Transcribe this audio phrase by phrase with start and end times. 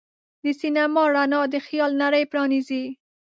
[0.43, 2.83] د سینما رڼا د خیال نړۍ پرانیزي.